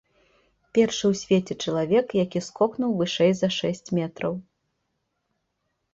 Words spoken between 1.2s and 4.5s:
свеце чалавек, які скокнуў вышэй за шэсць метраў.